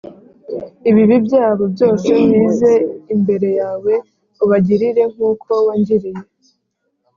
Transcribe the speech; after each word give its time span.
“Ibibi 0.89 1.17
byabo 1.25 1.63
byose 1.73 2.11
bize 2.31 2.71
imbere 3.13 3.49
yawe, 3.59 3.93
Ubagirire 4.43 5.03
nk’uko 5.13 5.51
wangiriye, 5.67 6.21